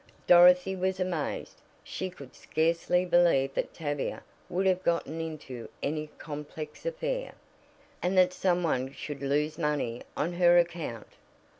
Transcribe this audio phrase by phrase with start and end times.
[0.25, 1.61] Dorothy was amazed.
[1.83, 7.33] She could scarcely believe that Tavia would have gotten into any complex affair.
[8.01, 11.05] And that some one should lose money on her account!